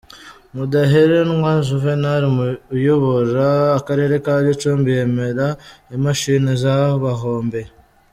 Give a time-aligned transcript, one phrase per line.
[0.55, 2.23] Mudaheranwa Juvenal
[2.75, 3.45] uyobora
[3.79, 5.47] Akarere ka Gicumbi yemera
[5.95, 7.69] imashini zabahombeye.